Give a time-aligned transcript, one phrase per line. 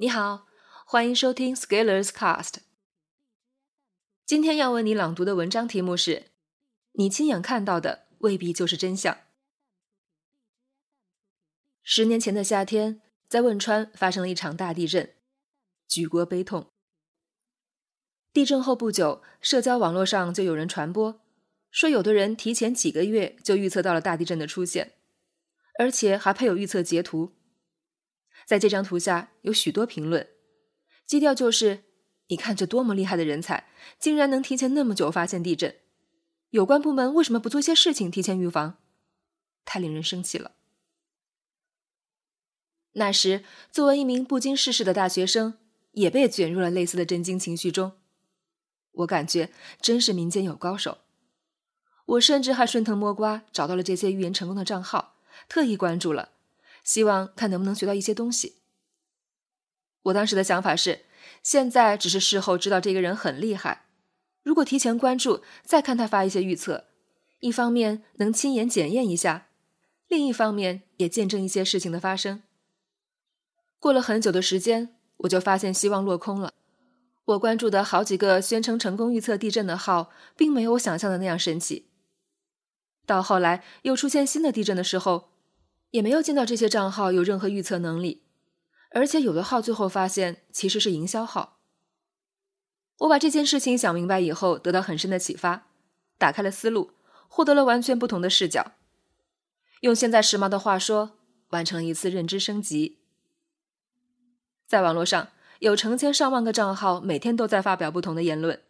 [0.00, 0.46] 你好，
[0.86, 2.58] 欢迎收听 Scalers Cast。
[4.24, 6.26] 今天要为你朗读的文章题目是：
[6.92, 9.18] 你亲眼看到的未必就是真相。
[11.82, 15.16] 十年前的夏天，在汶川发生了一场大地震，
[15.88, 16.70] 举国悲痛。
[18.32, 21.20] 地震后不久，社交网络上就有人传播，
[21.72, 24.92] 说有的人提前几个月就预测到了大地震的出现，
[25.76, 27.34] 而且还配有预测截图。
[28.48, 30.26] 在这张图下有许多评论，
[31.04, 31.84] 基调就是
[32.28, 35.76] ：“你看这多么厉害的人才，竟然能提前那么久发现地震！
[36.48, 38.78] 有关部门为什么不做些事情提前预防？
[39.66, 40.52] 太令人生气了。”
[42.96, 45.58] 那时，作为一名不经世事的大学生，
[45.92, 47.92] 也被卷入了类似的震惊情绪中。
[48.92, 49.50] 我感觉
[49.82, 50.96] 真是民间有高手。
[52.06, 55.16] 我甚至还顺藤摸瓜找到了这些预言成功的账号，
[55.50, 56.30] 特意关注了。
[56.88, 58.62] 希望看能不能学到一些东西。
[60.04, 61.04] 我当时的想法是，
[61.42, 63.84] 现在只是事后知道这个人很厉害，
[64.42, 66.86] 如果提前关注，再看他发一些预测，
[67.40, 69.48] 一方面能亲眼检验一下，
[70.06, 72.42] 另一方面也见证一些事情的发生。
[73.78, 76.54] 过了很久的时间，我就发现希望落空了。
[77.26, 81.90] 我关注的好几个宣称成功预测地震的号，并没有我想象的那样神奇。
[83.04, 85.28] 到后来又出现新的地震的时候。
[85.90, 88.22] 也没有见到这些账号有任何预测能力，
[88.90, 91.58] 而且有的号最后发现其实是营销号。
[92.98, 95.68] 我把这件事情想明白以后，得到很深的启发，
[96.18, 96.90] 打开了思路，
[97.28, 98.72] 获得了完全不同的视角。
[99.82, 101.18] 用现在时髦的话说，
[101.50, 102.98] 完成了一次认知升级。
[104.66, 105.28] 在网络上
[105.60, 108.60] 有成千上万个账号，每天都在发表不同的言论。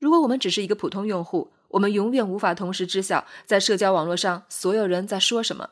[0.00, 5.70] 如果我们只是一个普通用户，我们永远无法同时知晓在社交网络上所有人在说什么。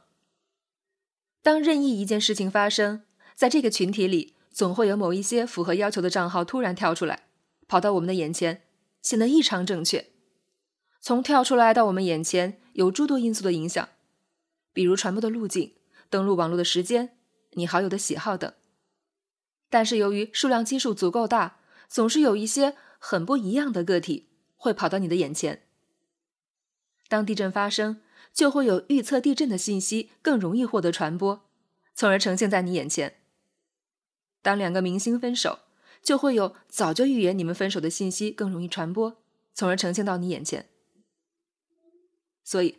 [1.42, 3.02] 当任意一件事情发生，
[3.34, 7.24] 在这个群体里，总会有某一些符合要求的账号突然跳出来，
[7.66, 8.62] 跑到我们的眼前，
[9.02, 10.06] 显得异常正确。
[11.00, 13.88] 从跳出来到我们眼前，有诸多因素的影响，
[14.72, 15.74] 比如传播的路径、
[16.08, 17.16] 登录网络的时间、
[17.54, 18.52] 你好友的喜好等。
[19.68, 21.58] 但是由于数量基数足够大，
[21.88, 25.64] 总是有一些很不一样的个体会跑到你的眼前。
[27.08, 28.00] 当地震发生。
[28.32, 31.48] 就会有预测地震的信息更容易获得传播，
[31.94, 33.16] 从而呈现在你眼前。
[34.40, 35.60] 当两个明星分手，
[36.02, 39.22] 就会有早就预言你们分手的信息更容易传播，
[39.54, 40.68] 从而呈现到你眼前。
[42.42, 42.78] 所以，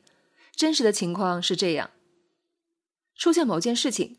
[0.56, 1.92] 真实的情况是这样：
[3.16, 4.18] 出现某件事情，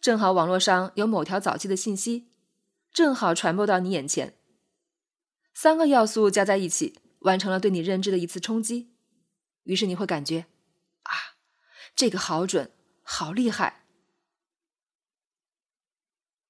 [0.00, 2.28] 正好网络上有某条早期的信息，
[2.90, 4.34] 正好传播到你眼前。
[5.52, 8.92] 三个要素加在一起，完成了对你认知的一次冲击，
[9.64, 10.46] 于是你会感觉。
[11.94, 12.70] 这个好准，
[13.02, 13.84] 好厉害！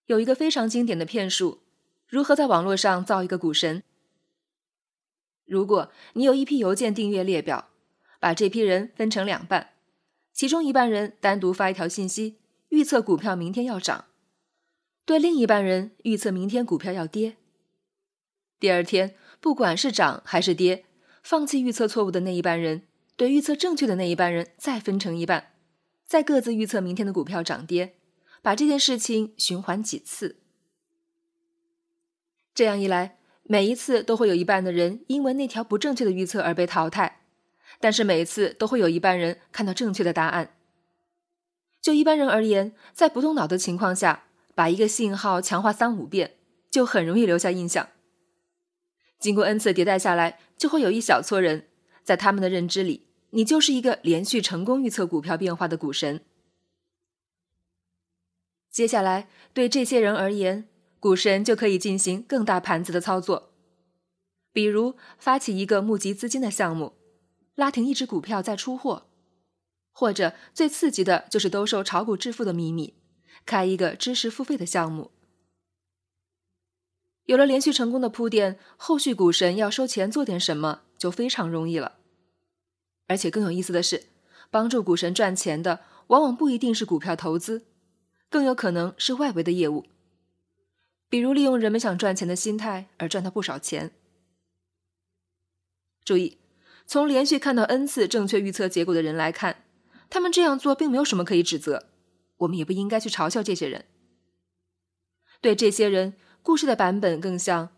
[0.07, 1.61] 有一个非常经典的骗术：
[2.07, 3.83] 如何在网络上造一个股神？
[5.45, 7.71] 如果你有一批邮件订阅列表，
[8.21, 9.73] 把这批人分成两半，
[10.33, 12.39] 其中一半人单独发一条信息，
[12.69, 14.07] 预测股票明天要涨；
[15.05, 17.37] 对另一半人预测明天股票要跌。
[18.59, 20.87] 第二天，不管是涨还是跌，
[21.23, 22.87] 放弃预测错误的那一半人。
[23.23, 25.53] 对预测正确的那一半人再分成一半，
[26.05, 27.95] 再各自预测明天的股票涨跌，
[28.43, 30.41] 把这件事情循环几次。
[32.53, 37.21] 这样一来，每一次都会有一半的人因为那条不正确的预测而被淘汰，
[37.79, 40.57] 但是每一次都会有一半人看到正确的答案。
[41.81, 44.25] 就一般人而言，在不动脑的情况下，
[44.57, 46.39] 把一个信号强化三五遍，
[46.69, 47.89] 就很容易留下印象。
[49.21, 51.69] 经过 n 次迭代下来，就会有一小撮人。
[52.03, 56.25] 在他们的认知里，你就是一个连续成功预测股票变化的股神。
[58.71, 60.69] 接下来，对这些人而言，
[61.01, 63.53] 股神就可以进行更大盘子的操作，
[64.53, 66.93] 比如发起一个募集资金的项目，
[67.55, 69.09] 拉停一只股票再出货，
[69.93, 72.95] 或者最刺激的就是兜售炒股致富的秘密，
[73.47, 75.11] 开一个知识付费的项目。
[77.25, 82.01] 有了连续成功的铺垫，后续股神要收钱做点什么就非常容易了。
[83.13, 84.05] 而且更有意思的是，
[84.51, 87.67] 帮助股神赚钱的往往不一定是股票投资，
[88.31, 89.85] 更有可能是外围的业务，
[91.11, 93.91] 比如利用人们想赚钱的心态而赚到不少钱。
[96.07, 96.39] 注意，
[96.87, 99.65] 从连续看到 n 次正确预测结果的人来看，
[100.09, 101.91] 他们这样做并没有什么可以指责，
[102.39, 103.85] 我们也不应该去嘲笑这些人。
[105.43, 106.15] 对这些人。
[106.41, 107.69] 故事的版本更像：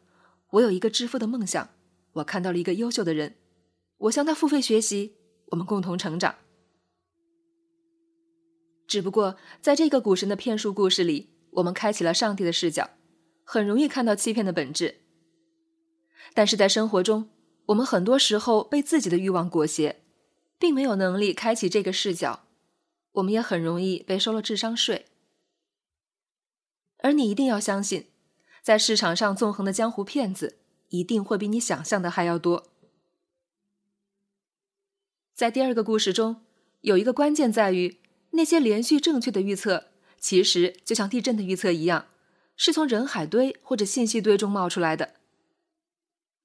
[0.53, 1.71] 我有一个致富的梦想，
[2.13, 3.35] 我看到了一个优秀的人，
[3.99, 5.17] 我向他付费学习，
[5.55, 6.35] 我们共同成长。
[8.89, 12.91] 只不过在这个股神的骗术故事里，我们开启了上帝的视角，
[13.45, 14.97] 很容易看到欺骗的本质。
[16.35, 17.31] 但是在生活中，
[17.67, 20.03] 我们很多时候被自己的欲望裹挟，
[20.59, 22.45] 并没有能力开启这个视角，
[23.13, 25.07] 我们也很容易被收了智商税。
[26.99, 28.09] 而你一定要相信，
[28.61, 30.59] 在市场上纵横的江湖骗子，
[30.89, 32.74] 一定会比你想象的还要多。
[35.35, 36.43] 在第二个故事中，
[36.83, 37.99] 有一个关键在于，
[38.31, 39.89] 那些连续正确的预测。
[40.21, 42.07] 其实就像地震的预测一样，
[42.57, 45.15] 是从人海堆或者信息堆中冒出来的。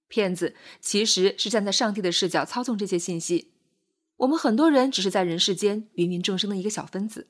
[0.07, 3.51] 骗子其实是站在上帝的视角操纵这些信息，
[4.17, 7.27] 我们很多人只是在人世间芸芸众生的一个小分子。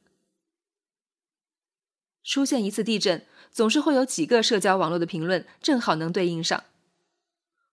[2.24, 6.64] 出现一次地震，总是会有几个社交网络的评论正好能对应上。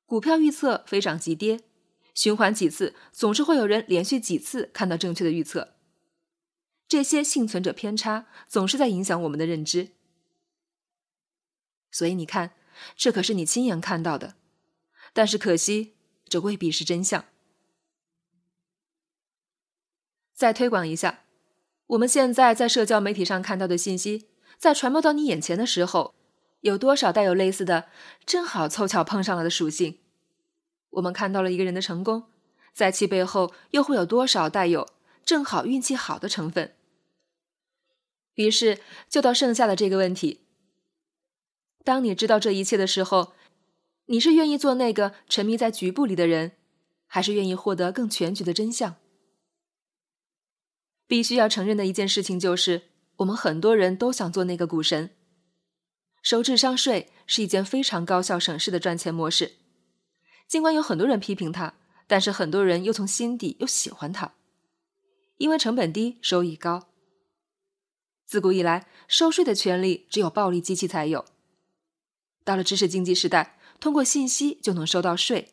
[0.04, 1.60] 股票预测飞涨即跌，
[2.16, 5.74] 循环几次，总是会有人连续几次看到正确的预测。
[6.88, 9.90] 这些幸存者偏差总是在影响我们的认知，
[11.90, 12.52] 所以你看，
[12.96, 14.34] 这可是你亲眼看到的，
[15.12, 15.94] 但是可惜，
[16.26, 17.26] 这未必是真相。
[20.32, 21.24] 再推广一下，
[21.88, 26.14] 我们现在在社交媒体上看到的信息，在传播到你眼前的时候，
[26.60, 27.90] 有多少带有类似的
[28.24, 29.98] “正好凑巧碰上了”的属性？
[30.90, 32.24] 我们看到了一个人的成功，
[32.72, 34.88] 在其背后又会有多少带有
[35.24, 36.74] “正好运气好的”成分？
[38.34, 40.42] 于是，就到剩下的这个问题：
[41.84, 43.32] 当你知道这一切的时候，
[44.06, 46.52] 你是愿意做那个沉迷在局部里的人，
[47.06, 48.96] 还是愿意获得更全局的真相？
[51.06, 52.82] 必须要承认的一件事情就是，
[53.16, 55.10] 我们很多人都想做那个股神。
[56.20, 59.52] 收智商税是一件非常高效省事的赚钱模式，
[60.46, 61.74] 尽管有很多人批评他，
[62.06, 64.34] 但是很多人又从心底又喜欢他，
[65.38, 66.88] 因为成本低，收益高。
[68.24, 71.24] 自古以来，收税的权利只有暴力机器才有。
[72.44, 75.52] 到了知识经济时代，通过信息就能收到税，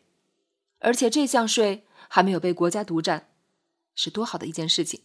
[0.79, 3.29] 而且这项税还没有被国家独占，
[3.95, 5.01] 是多好的一件事情！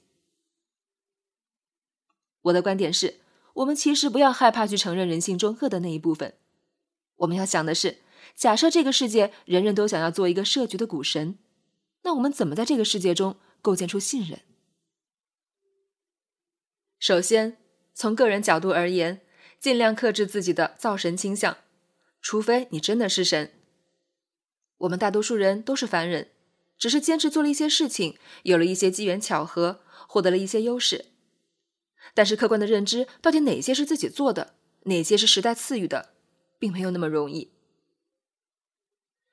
[2.42, 3.20] 我的观点是，
[3.54, 6.34] 我们其实不要害怕去承认人性中恶的那一部分。
[7.16, 7.98] 我们要想的是，
[8.34, 11.38] 假设这个世界人人都想要做一个设局的股神，
[12.02, 14.40] 那我们怎么在这个世界中构建出信任？
[16.98, 17.58] 首先，
[17.94, 19.20] 从个人角度而言，
[19.58, 21.58] 尽量克制自己的造神倾向，
[22.20, 23.52] 除非你真的是神。
[24.78, 26.30] 我们大多数人都是凡人，
[26.76, 31.06] 只是坚持做了一些事情，有了一些机缘巧合，获得了一些优势。
[32.14, 34.54] 但是客观的认知，到底哪些是自己做的，
[34.84, 36.14] 哪些是时代赐予的，
[36.58, 37.52] 并没有那么容易。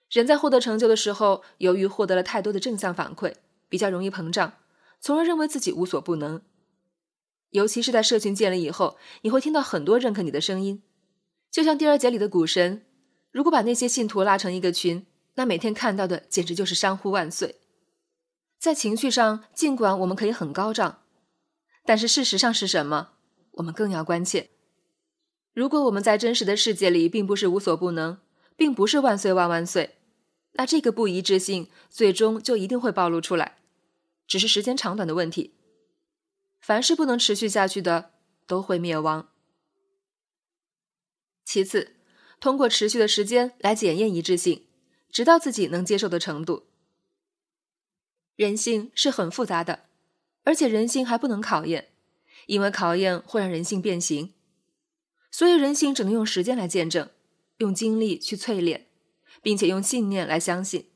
[0.09, 3.33] 人在获得成就的时候，由于获得了太多的正向反馈，
[3.67, 4.53] 比较容易膨胀，
[4.99, 6.41] 从而认为自己无所不能。
[7.49, 10.83] 尤其是在社群建立以后，你会听到很多认可你的声音。
[11.49, 12.85] 就像第二节里的股神，
[13.31, 15.05] 如果把那些信徒拉成一个群，
[15.35, 17.55] 那每天看到的简直就是山呼万岁。
[18.59, 21.03] 在情绪上，尽管我们可以很高涨，
[21.85, 23.11] 但是事实上是什么？
[23.51, 24.49] 我们更要关切。
[25.53, 28.17] 如果我们在真实的世界里并不是无所不能，
[28.55, 29.97] 并不是万岁万万岁，
[30.53, 33.57] 那这个不一致性最终就一定会暴露出来，
[34.27, 35.53] 只是时间长短的问题。
[36.61, 38.11] 凡是不能持续下去的，
[38.47, 39.29] 都会灭亡。
[41.43, 41.95] 其次，
[42.39, 44.65] 通过持续的时间来检验一致性，
[45.11, 46.65] 直到自己能接受的程度。
[48.35, 49.85] 人性是很复杂的，
[50.43, 51.89] 而且人性还不能考验，
[52.47, 54.33] 因为考验会让人性变形。
[55.29, 57.09] 所以人性只能用时间来见证，
[57.57, 58.87] 用精力去淬炼，
[59.41, 60.87] 并且用信念来相信。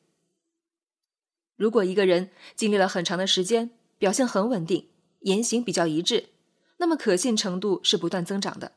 [1.56, 4.90] 如果一个人经历了很长的时间，表现很稳定。
[5.22, 6.30] 言行比较一致，
[6.78, 8.72] 那么可信程度是不断增长的。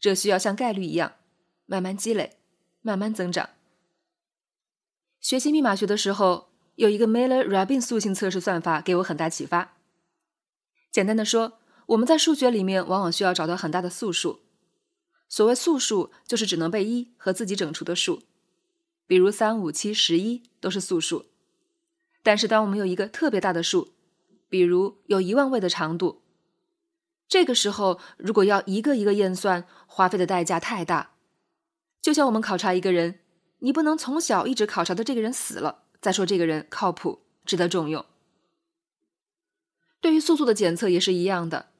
[0.00, 1.16] 这需要像概率一样，
[1.66, 2.38] 慢慢积累，
[2.80, 3.50] 慢慢增长。
[5.20, 9.76] 学习密码学的时候，有一个 Miller-Rabin 素性测试算法给我很大启发。
[10.90, 14.40] 简单的说，我们在数学里面往往需要找到很大的素数。
[15.28, 18.22] 所谓素数，就是只能被一和自己整除的数，
[19.06, 21.26] 比如三、五、七、十一都是素数。
[22.22, 23.92] 但是当我们有一个特别大的数，
[24.48, 26.22] 比如有一万位的长度，
[27.28, 31.12] 这个时候如果要一个一个验算，花费的代价太大。
[32.00, 33.20] 就像我们考察一个人，
[33.58, 38.04] 你不能从小一直考察到这个人死了，再说这个人靠谱、值得重用。
[40.00, 41.70] 对于素数的检测也是一样的，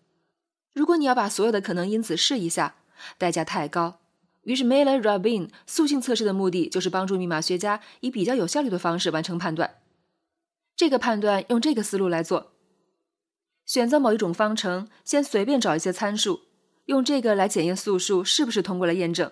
[0.74, 2.76] 如果你要把所有的可能因子试一下，
[3.16, 4.00] 代价太高。
[4.42, 9.76] 于是 Miller-Rabin 素性测试的目的就是帮助密码学家以比较有效率的方式完成判断。
[10.74, 12.52] 这个判断用这个思路来做。
[13.66, 16.42] 选择某一种方程，先随便找一些参数，
[16.86, 19.30] 用这个来检验素数是不是通过了验证。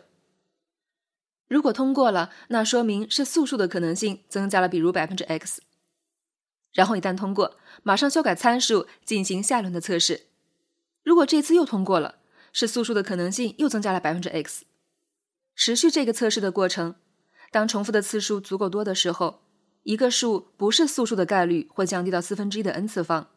[1.49, 5.62] 如果通过了，那说明是素数的可能性增加了，比如百分之 x。
[6.75, 10.26] 然后一旦通过，马上修改参数进行下一轮的测试。
[11.02, 12.16] 如果这次又通过了，
[12.59, 14.65] 是素数的可能性又增加了百分之 x。
[15.55, 16.95] 持续这个测试的过程，
[17.51, 19.43] 当重复的次数足够多的时候，
[19.83, 23.29] 一个数不是素数的概率会降低到四分之一的 n 次方。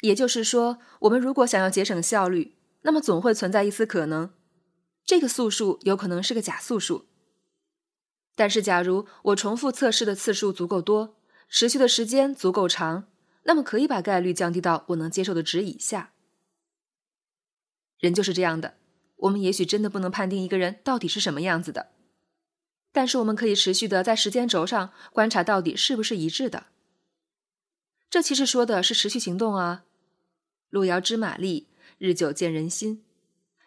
[0.00, 4.32] 也就是说，我们如果想要节省效率，那么总会存在一丝可能。
[5.04, 7.06] 这个素数有可能是个假素数，
[8.34, 13.06] 但是假如我重复测试的次数足够多，持续的时间足够长，
[13.44, 16.10] 那么可以把概率降低到我能接受的值以下。
[18.00, 18.74] 人就是这样的，
[19.16, 21.90] 我们也许真的不能判定一个人到底是什么样子的，
[22.90, 26.66] 但是我们可以持续的在时间轴上观察到底是不是一致的。
[28.08, 29.84] 这其实说的是持续行动啊，
[30.70, 33.04] 路遥知马力，日久见人心，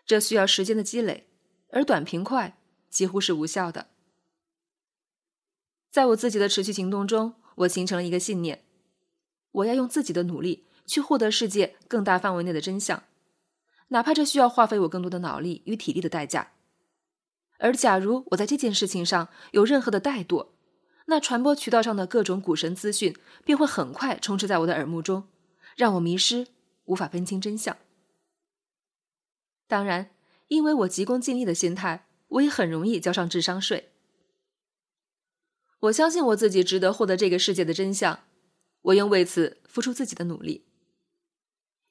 [0.06, 1.30] 这需要时间的积累。
[1.70, 2.58] 而短平快
[2.90, 3.88] 几乎是无效的。
[5.90, 8.64] 在我自己的持续行动中，我形成了一个信念：
[9.52, 13.04] 我要用自己的努力去获得世界更大范围内的真相，
[13.94, 16.52] 哪怕这需要花费我更多的脑力与体力的代价。
[17.60, 20.50] 而假如我在这件事情上有任何的怠惰，
[21.06, 25.30] 那传播渠道上的各种股神资讯便会很快充斥在我的耳目中，
[25.78, 26.48] 让我迷失，
[26.86, 27.78] 无法分清真相。
[29.68, 30.10] 当然。
[30.50, 33.90] 因为我急功近利的心态，我也很容易交上智商税。
[35.80, 38.20] 我相信我自己值得获得这个世界的真相，
[38.82, 40.68] 我愿为此付出自己的努力。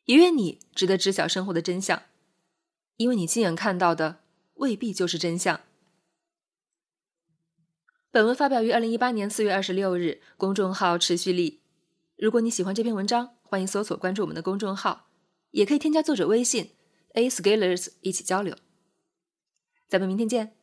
[0.05, 2.03] 也愿你值得知晓生活的真相，
[2.97, 4.21] 因为你亲眼看到的
[4.55, 5.61] 未必就是真相。
[8.11, 11.63] 本文发表于二零一八年四月二十六日，公众号持续力。
[12.17, 15.09] 如果你喜欢这篇文章，欢迎搜索关注我们的公众号，
[15.53, 16.73] 也可以添加作者微信。
[17.15, 18.57] A Scalers 一起交流，
[19.89, 20.57] 咱们明天见。